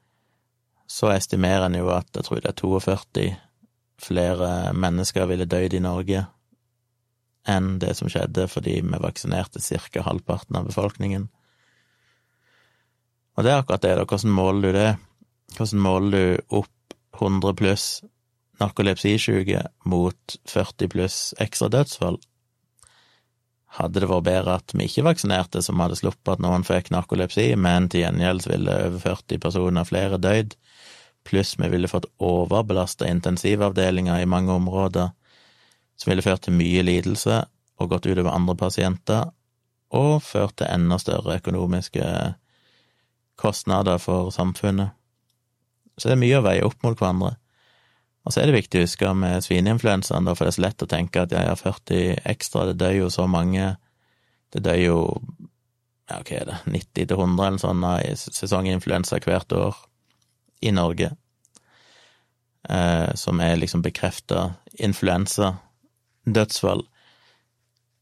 [0.87, 3.27] så estimerer en jo at jeg tror det er 42
[4.05, 6.27] flere mennesker ville dødd i Norge
[7.49, 10.03] enn det som skjedde fordi vi vaksinerte ca.
[10.03, 11.29] halvparten av befolkningen.
[13.35, 14.07] Og det er akkurat det, da.
[14.07, 14.91] Hvordan måler du det?
[15.57, 17.87] Hvordan måler du opp 100 pluss
[18.63, 22.21] narkolepsisyke mot 40 pluss ekstra dødsfall?
[23.75, 27.49] Hadde det vært bedre at vi ikke vaksinerte, som hadde sluppet at noen fikk narkolepsi,
[27.59, 30.55] men til gjengjeld ville over 40 personer flere dødd
[31.25, 35.11] pluss vi ville fått overbelasta intensivavdelinger i mange områder,
[35.97, 37.45] som ville ført til mye lidelse
[37.81, 39.31] og gått utover andre pasienter,
[39.95, 42.05] og ført til enda større økonomiske
[43.41, 44.95] kostnader for samfunnet.
[45.99, 47.37] Så det er mye å veie opp mot hverandre.
[48.25, 50.89] Og så er det viktig å huske med svineinfluensaen, for det er så lett å
[50.89, 53.75] tenke at jeg har 40 ekstra, det dør jo så mange
[54.55, 54.99] Det dør jo
[56.09, 57.85] ja, hva er det, 90 til 100 eller sånn
[58.37, 59.75] sesonginfluensa hvert år
[60.65, 61.11] i Norge,
[62.69, 66.85] eh, som er liksom bekrefta influensadødsfall.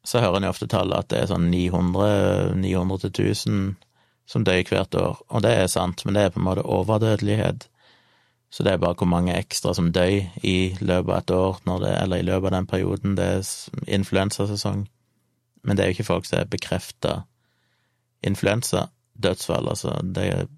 [0.04, 3.76] Så hører en jo ofte tallet at det er sånn 900, 900 til 1000
[4.28, 7.60] som dør hvert år, og det er sant, men det er på en måte overdødelighet.
[8.52, 11.92] Så det er bare hvor mange ekstra som dør i løpet av et år, det,
[12.02, 13.52] eller i løpet av den perioden det er
[13.96, 14.82] influensasesong.
[15.62, 17.22] Men det er jo ikke folk som er bekrefta
[18.22, 20.48] influensadødsfall, altså det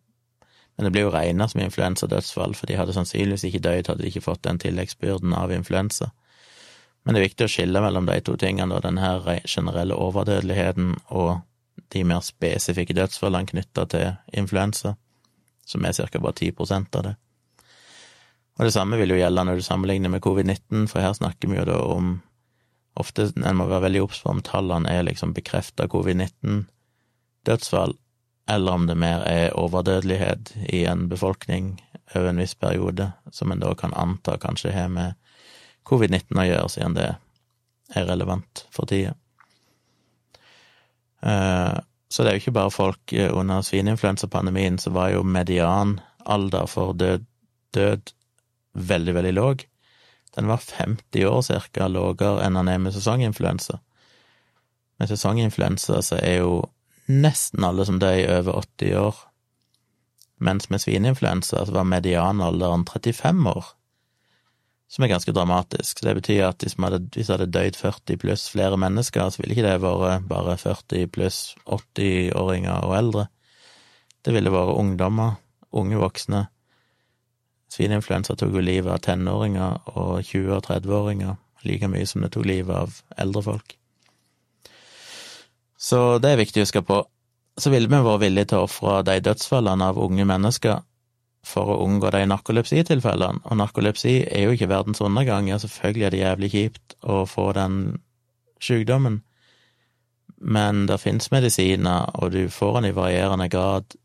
[0.76, 4.08] Men det blir jo regna som influensadødsfall, for de hadde sannsynligvis ikke dødd hadde de
[4.10, 6.10] ikke fått den tilleggsbyrden av influensa.
[7.04, 11.44] Men det er viktig å skille mellom de to tingene, den her generelle overdødeligheten og
[11.94, 14.96] de mer spesifikke dødsfallene knytta til influensa,
[15.64, 16.18] som er ca.
[16.18, 16.52] bare 10
[16.96, 17.14] av det.
[18.58, 21.58] Og det samme vil jo gjelde når du sammenligner med covid-19, for her snakker vi
[21.58, 22.06] jo da om
[22.94, 27.96] Ofte en må være veldig obs på om tallene er liksom bekrefta covid-19-dødsfall,
[28.54, 31.82] eller om det mer er overdødelighet i en befolkning
[32.14, 35.18] over en viss periode, som en da kan anta kanskje har med
[35.90, 37.18] covid-19 å gjøre, siden det
[37.98, 39.18] er relevant for tida.
[41.24, 45.98] Eh, så det er jo ikke bare folk eh, under svineinfluensapandemien, så var jo median
[46.22, 47.26] alder for død,
[47.74, 48.13] død
[48.74, 49.64] veldig, veldig låg.
[50.34, 53.78] Den var 50 år cirka lavere enn den er med sesonginfluensa.
[54.98, 56.58] Med sesonginfluensa så er jo
[57.10, 59.22] nesten alle som dør, over 80 år,
[60.44, 63.74] mens med svineinfluensa så var medianalderen 35 år
[64.94, 65.98] som er ganske dramatisk.
[65.98, 69.66] Så det betyr at hvis det hadde dødd 40 pluss flere mennesker, så ville ikke
[69.66, 73.24] det vært bare 40 pluss 80-åringer og eldre.
[74.24, 75.40] Det ville vært ungdommer,
[75.74, 76.46] unge voksne.
[77.74, 81.34] Svineinfluensa tok jo livet av tenåringer og 20- og 30-åringer
[81.64, 83.76] like mye som det tok livet av eldre folk.
[85.80, 87.02] Så det er viktig å huske på.
[87.60, 90.82] Så ville vi vært villige til å ofre de dødsfallene av unge mennesker
[91.44, 96.14] for å unngå de narkolepsitilfellene, og narkolepsi er jo ikke verdens undergang, ja, selvfølgelig er
[96.14, 97.76] det jævlig kjipt å få den
[98.64, 99.20] sykdommen,
[100.40, 103.96] men det finnes medisiner, og du får den i varierende grad,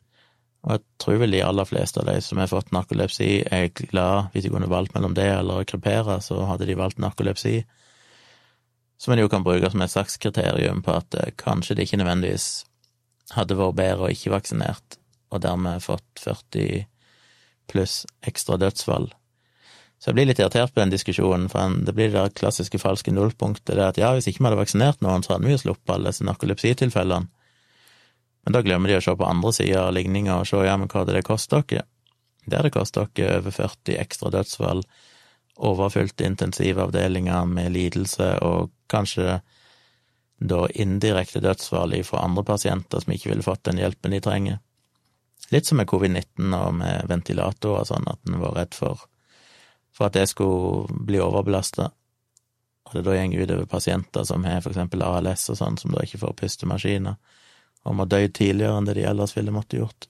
[0.60, 4.34] og jeg tror vel de aller fleste av de som har fått narkolepsi, er glad
[4.34, 7.62] hvis de kunne valgt mellom det eller å krepere, så hadde de valgt narkolepsi,
[9.00, 12.02] som en jo kan bruke som et slags kriterium på at eh, kanskje det ikke
[12.02, 12.50] nødvendigvis
[13.38, 15.00] hadde vært bedre å ikke vaksinert,
[15.32, 16.84] og dermed fått 40
[17.69, 19.08] pluss ekstra dødsfall.
[20.00, 23.13] Så jeg blir litt irritert på den diskusjonen, for det blir det der klassiske falske
[23.15, 25.95] nullpunktet, det at ja, hvis ikke vi hadde vaksinert noen, så hadde vi jo sluppet
[25.95, 27.32] alle disse narkolepsitilfellene.
[28.45, 30.89] Men da glemmer de å se på andre sider av ligninga og se ja, men
[30.89, 31.86] hva hadde det kosta dere?
[32.45, 34.84] Det hadde kosta dere over 40 ekstra dødsfall,
[35.60, 39.41] overfylte intensivavdelinger med lidelse og kanskje
[40.39, 44.60] da indirekte dødsfall fra andre pasienter som ikke ville fått den hjelpen de trenger.
[45.52, 49.02] Litt som med covid-19 og med ventilatorer, sånn, at en var redd for,
[49.95, 51.89] for at det skulle bli overbelasta.
[52.89, 56.06] Og det da går utover pasienter som har for eksempel ALS og sånn, som da
[56.06, 57.17] ikke får pustemaskiner,
[57.88, 60.10] og må dø tidligere enn det de ellers ville måtte gjort.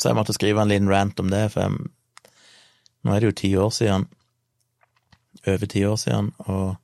[0.00, 1.90] Så jeg måtte skrive en liten rant om det, for jeg,
[3.04, 4.06] nå er det jo ti år siden,
[5.46, 6.76] over ti år siden, og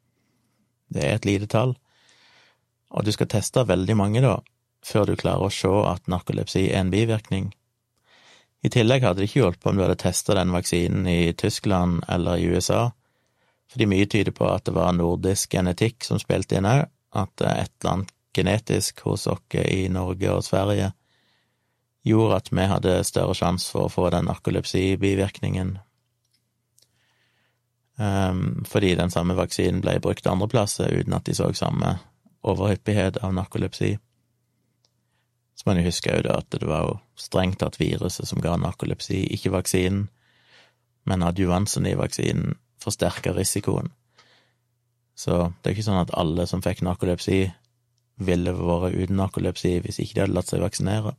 [0.93, 1.75] Det er et lite tall.
[2.95, 4.39] Og du skal teste veldig mange, da,
[4.85, 7.53] før du klarer å se at narkolepsi er en bivirkning.
[8.65, 12.41] I tillegg hadde det ikke hjulpet om du hadde testa den vaksinen i Tyskland eller
[12.41, 12.87] i USA,
[13.69, 17.73] fordi mye tyder på at det var nordisk genetikk som spilte inn òg, at et
[17.81, 20.93] eller annet genetisk hos oss i Norge og Sverige
[22.05, 25.77] gjorde at vi hadde større sjanse for å få den narkolepsibivirkningen.
[27.97, 31.95] Um, fordi den samme vaksinen ble brukt andre plasser uten at de så samme
[32.43, 33.95] overhyppighet av narkolepsi.
[35.55, 39.23] Så må en huske òg at det var jo strengt tatt viruset som ga narkolepsi,
[39.37, 40.09] ikke vaksinen,
[41.07, 43.93] men adjuvansen i vaksinen forsterka risikoen.
[45.15, 47.47] Så det er ikke sånn at alle som fikk narkolepsi,
[48.15, 51.15] ville vært uten narkolepsi hvis ikke de hadde latt seg vaksinere.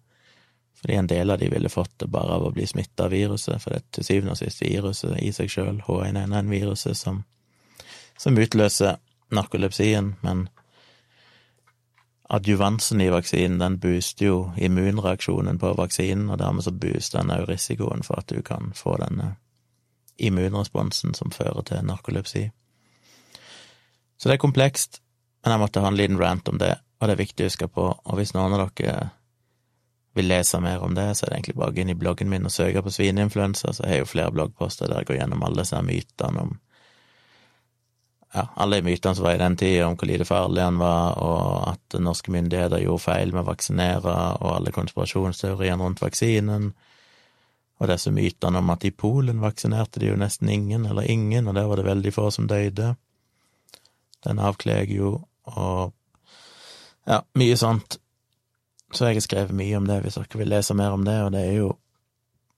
[0.81, 3.61] Fordi en del av de ville fått det bare av å bli smitta av viruset,
[3.63, 7.23] for det er til syvende og sist viruset i seg sjøl, H1N1-viruset, som,
[8.17, 8.99] som utløser
[9.35, 10.47] narkolepsien, men
[12.29, 17.47] adjuvansen i vaksinen, den booster jo immunreaksjonen på vaksinen, og dermed så booster den òg
[17.49, 19.35] risikoen for at du kan få denne
[20.17, 22.47] immunresponsen som fører til narkolepsi.
[24.17, 25.01] Så det er komplekst,
[25.43, 27.67] men jeg måtte ha en liten rant om det, og det er viktig å huske
[27.69, 29.09] på, og hvis noen av dere
[30.15, 32.29] vil lese mer om det, så er det egentlig bare å gå inn i bloggen
[32.31, 35.43] min og søke på svineinfluensa, så jeg har jo flere bloggposter der jeg går gjennom
[35.43, 36.53] alle disse mytene om
[38.35, 41.69] ja, alle mytene som var i den tida, om hvor lite farlig han var, og
[41.71, 46.73] at norske myndigheter gjorde feil med å vaksinere, og alle konspirasjonsteoriene rundt vaksinen,
[47.79, 51.55] og disse mytene om at i Polen vaksinerte de jo nesten ingen, eller ingen, og
[51.55, 52.93] der var det veldig få som døde.
[54.27, 55.17] Den avkler jo,
[55.51, 55.93] og
[57.07, 57.99] ja, mye sånt.
[58.95, 61.33] Så jeg har skrevet mye om det, hvis dere vil lese mer om det, og
[61.35, 61.73] det er jo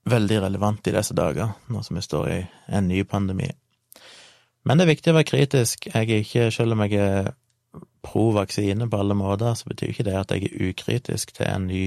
[0.08, 2.38] veldig relevant i disse dager, nå som vi står i
[2.78, 3.48] en ny pandemi.
[4.64, 5.88] Men det er viktig å være kritisk.
[5.90, 7.32] Jeg er ikke, selv om jeg er
[8.04, 11.66] pro vaksine på alle måter, så betyr ikke det at jeg er ukritisk til en
[11.68, 11.82] ny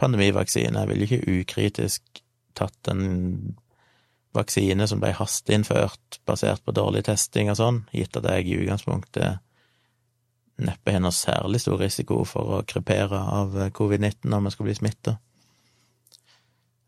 [0.00, 0.82] pandemivaksine.
[0.82, 2.22] Jeg ville ikke ukritisk
[2.56, 3.56] tatt en
[4.36, 9.42] vaksine som ble hasteinnført basert på dårlig testing og sånn, gitt at jeg i utgangspunktet
[10.62, 14.76] neppe har noe særlig stor risiko for å krepere av covid-19 når vi skal bli
[14.78, 15.16] smitta.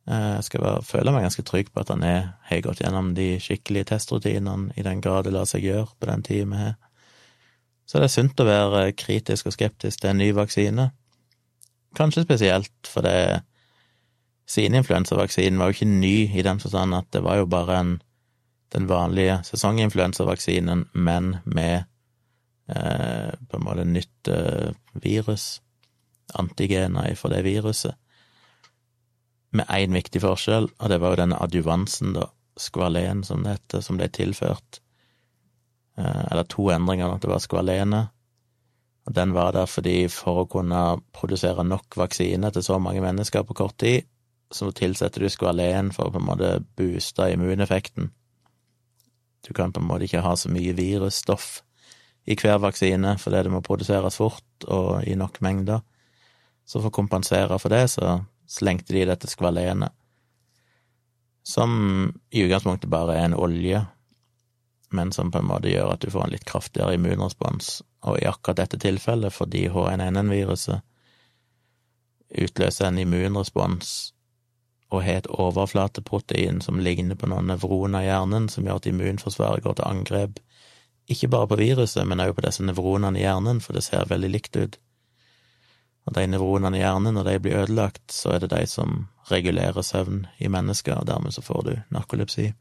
[0.08, 3.34] Eh, jeg skal være, føle meg ganske trygg på at han har gått gjennom de
[3.44, 6.78] skikkelige testrutinene, i den grad det lar seg gjøre på den tida vi har.
[7.88, 10.90] Så det er sunt å være kritisk og skeptisk til en ny vaksine.
[11.96, 13.40] Kanskje spesielt fordi
[14.48, 17.94] svineinfluensavaksinen var jo ikke ny i den forstand at det var jo bare en,
[18.72, 21.88] den vanlige sesonginfluensavaksinen, men med
[22.68, 25.58] eh, på en måte nytt eh, virus,
[26.38, 27.96] antigener for det viruset
[29.50, 32.28] med én viktig forskjell, og det var jo denne adjuvansen, da,
[32.58, 34.80] skvalen, som det heter, som ble tilført.
[35.98, 38.02] Eh, eller to endringer, at det var skvalene.
[39.08, 40.82] Og den var der fordi for å kunne
[41.16, 44.04] produsere nok vaksine til så mange mennesker på kort tid,
[44.52, 48.10] så tilsetter du skvalen for å på en måte booste immuneffekten.
[49.44, 51.62] Du kan på en måte ikke ha så mye virusstoff
[52.28, 55.80] i hver vaksine fordi det må produseres fort og i nok mengder.
[56.68, 59.92] Så for å kompensere for det, så slengte de dette skvalenet,
[61.48, 61.70] som
[62.28, 63.80] i utgangspunktet bare er en olje,
[64.92, 68.28] men som på en måte gjør at du får en litt kraftigere immunrespons, og i
[68.28, 70.84] akkurat dette tilfellet, fordi H1N1-viruset
[72.44, 74.12] utløser en immunrespons
[74.92, 79.64] og har et overflateprotein som ligner på noen nevroner i hjernen, som gjør at immunforsvaret
[79.64, 80.38] går til angrep,
[81.08, 84.30] ikke bare på viruset, men også på disse nevronene i hjernen, for det ser veldig
[84.30, 84.78] likt ut.
[86.08, 89.84] Og de nevronene i hjernen, når de blir ødelagt, så er det de som regulerer
[89.84, 92.52] søvn i mennesker, og dermed så får du narkolepsi.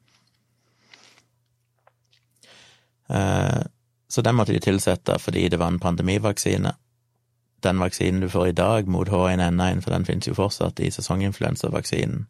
[3.07, 3.63] Eh,
[4.07, 6.73] så den måtte de tilsette fordi det var en pandemivaksine.
[7.63, 12.27] Den vaksinen du får i dag mot H1N1, for den finnes jo fortsatt i sesonginfluensavaksinen,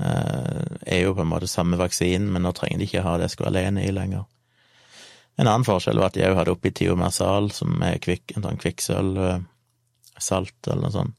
[0.00, 3.32] eh, er jo på en måte samme vaksinen, men nå trenger de ikke ha det
[3.40, 4.24] alene i lenger.
[5.36, 8.60] En annen forskjell var at de òg hadde oppi tiomersal, som er kvikk, en sånn
[8.60, 9.44] kvikksølv eh,
[10.30, 11.16] eller noe sånt.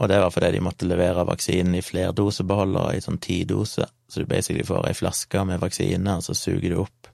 [0.00, 4.28] Og det var fordi de måtte levere vaksinen i flerdosebeholdere, i sånn tidose, så du
[4.28, 7.10] basically får ei flaske med vaksine, og så suger du opp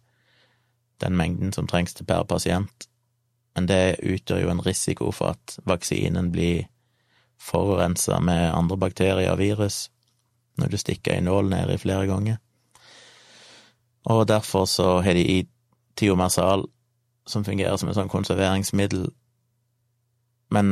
[1.03, 2.87] den mengden som trengs til per pasient.
[3.57, 6.69] Men det utgjør jo en risiko for at vaksinen blir
[7.43, 9.87] forurensa med andre bakterier og virus
[10.57, 12.39] når du stikker ei nål nedi flere ganger.
[14.07, 15.39] Og derfor så har de i
[15.99, 16.67] tiomersal,
[17.27, 19.09] som fungerer som et sånn konserveringsmiddel,
[20.55, 20.69] men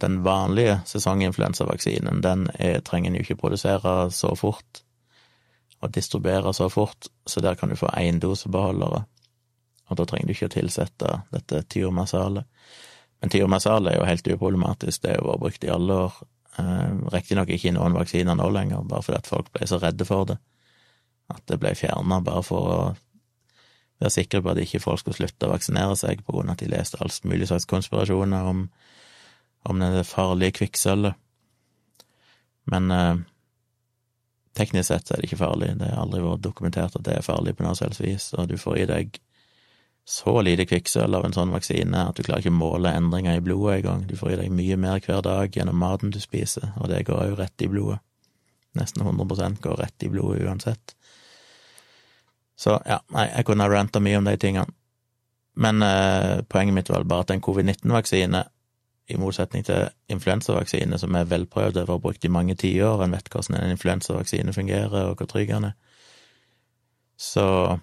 [0.00, 4.84] den vanlige sesonginfluensavaksinen, den er, trenger en jo ikke produsere så fort.
[5.80, 9.04] og distribuere så fort, så der kan du få én dosebeholdere.
[9.88, 12.44] og da trenger du ikke å tilsette dette tiomersalet.
[13.20, 16.12] Men tiomersalet er jo helt uproblematisk, det har jo vært brukt i alle år.
[16.58, 20.04] Eh, Riktignok ikke i noen vaksiner nå lenger, bare fordi at folk ble så redde
[20.04, 20.38] for det.
[21.28, 22.80] At det ble fjerna bare for å
[23.98, 26.62] være sikre på at ikke folk skulle slutte å vaksinere seg på grunn av at
[26.62, 28.68] de leste alt mulig slags konspirasjoner om,
[29.68, 31.18] om det farlige kvikksølvet.
[32.68, 33.22] Men eh,
[34.58, 35.72] teknisk sett er det ikke farlig.
[35.80, 38.58] Det har aldri vært dokumentert at det er farlig på noe selvs vis, og du
[38.60, 39.18] får i deg
[40.08, 43.44] så lite kvikksølv av en sånn vaksine at du klarer ikke å måle endringer i
[43.44, 44.06] blodet engang.
[44.08, 47.26] Du får i deg mye mer hver dag gjennom maten du spiser, og det går
[47.28, 48.00] jo rett i blodet.
[48.78, 50.94] Nesten 100% går rett i blodet uansett.
[52.58, 54.74] Så ja, nei, jeg kunne ha ranta mye om de tingene.
[55.58, 58.44] Men eh, poenget mitt var bare at en covid-19-vaksine,
[59.08, 63.30] i motsetning til influensavaksine, som er velprøvd og har brukt i mange tiår, en vet
[63.32, 65.76] hvordan en influensavaksine fungerer, og hvor trygg den er,
[67.16, 67.78] så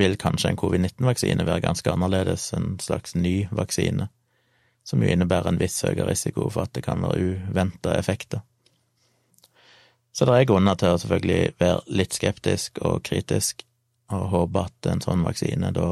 [0.00, 4.08] vil kanskje en covid-19-vaksine være ganske annerledes, en slags ny vaksine,
[4.84, 8.40] som jo innebærer en viss høyere risiko for at det kan være uventa effekter.
[10.12, 13.62] Så det er grunner til å selvfølgelig være litt skeptisk og kritisk,
[14.16, 15.88] og håpe at en sånn vaksine da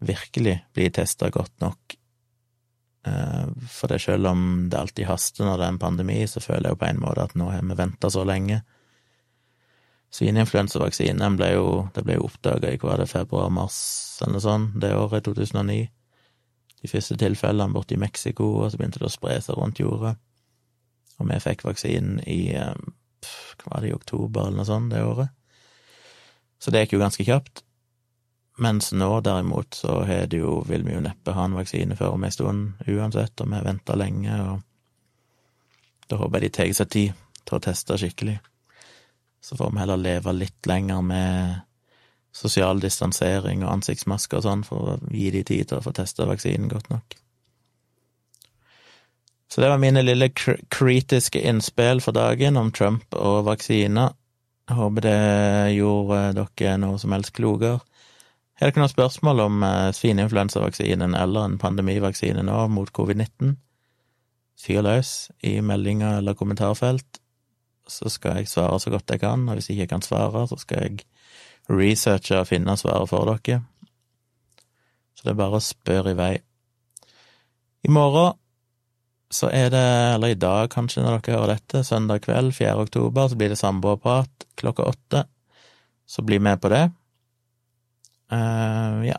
[0.00, 1.96] virkelig blir testa godt nok.
[3.06, 4.42] Eh, for det selv om
[4.72, 7.24] det alltid haster når det er en pandemi, så føler jeg jo på en måte
[7.28, 8.62] at nå har vi venta så lenge
[10.10, 13.78] Svineinfluensavaksinen ble jo Det jo oppdaga i hva det, februar-mars
[14.26, 15.84] eller sånt, det året, 2009.
[16.82, 20.16] De første tilfellene borte i Mexico, og så begynte det å spre seg rundt jordet.
[21.20, 22.74] Og vi fikk vaksinen i eh,
[23.62, 25.32] hva var det, i oktober eller noe sånt det året.
[26.60, 27.62] Så det gikk jo ganske kjapt.
[28.60, 32.26] Mens nå, derimot, så det jo, vil vi jo neppe ha en vaksine før om
[32.28, 34.60] ei stund uansett, og vi venta lenge, og
[36.10, 38.36] da håper jeg de tar seg tid til å teste skikkelig.
[39.40, 41.60] Så får vi heller leve litt lenger med
[42.36, 46.28] sosial distansering og ansiktsmasker og sånn, for å gi de tid til å få testa
[46.28, 47.16] vaksinen godt nok.
[49.50, 54.12] Så det var mine lille kritiske innspill for dagen om Trump og vaksiner.
[54.70, 55.14] Jeg håper det
[55.74, 57.80] gjorde dere noe som helst klokere.
[58.60, 63.56] det ikke noen spørsmål om eh, svineinfluensavaksinen eller en pandemivaksine nå mot covid-19?
[64.60, 67.20] Fyr løs i meldinger eller kommentarfelt
[67.90, 70.58] så skal jeg svare så godt jeg kan, og hvis jeg ikke kan svare, så
[70.58, 71.02] skal jeg
[71.70, 73.62] researche og finne svaret for dere.
[75.14, 76.34] Så det er bare å spørre i vei.
[77.84, 78.38] I morgen
[79.30, 82.74] så er det, eller i dag kanskje når dere hører dette, søndag kveld 4.
[82.82, 85.24] oktober, så blir det samboerprat klokka åtte.
[86.10, 86.88] Så bli med på det.
[88.32, 89.18] Uh, ja.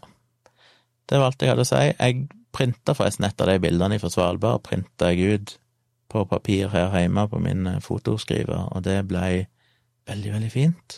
[1.08, 1.84] Det var alt jeg hadde å si.
[1.96, 5.56] Jeg printa forresten et av de bildene fra Svalbard, printa jeg ut
[6.12, 9.46] på papir her hjemme på min eh, fotoskriver, og det blei
[10.10, 10.98] veldig, veldig fint.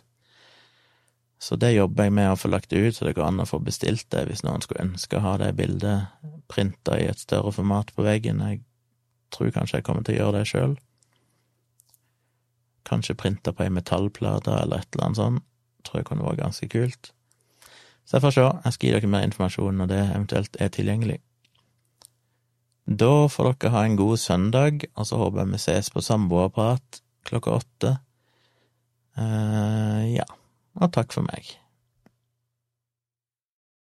[1.43, 3.59] Så det jobber jeg med å få lagt ut, så det går an å få
[3.61, 6.14] bestilt det hvis noen skulle ønske å ha det bildet
[6.49, 8.41] printa i et større format på veggen.
[8.41, 8.64] Jeg
[9.34, 10.78] tror kanskje jeg kommer til å gjøre det sjøl.
[12.88, 15.46] Kanskje printa på ei metallplate eller et eller annet sånt.
[15.84, 17.12] Tror jeg kunne vært ganske kult.
[18.04, 18.48] Så jeg får se.
[18.66, 21.20] Jeg skal gi dere mer informasjon når det eventuelt er tilgjengelig.
[22.84, 27.02] Da får dere ha en god søndag, og så håper jeg vi ses på Samboerprat
[27.28, 27.94] klokka åtte.
[29.16, 30.28] Uh, ja,
[30.80, 31.48] og takk for meg.